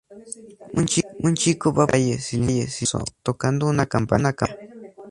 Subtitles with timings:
[1.27, 4.47] Un chico va por la calle, silencioso, tocando una campanilla.